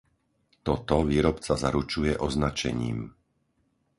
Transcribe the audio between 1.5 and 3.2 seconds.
zaručuje označením.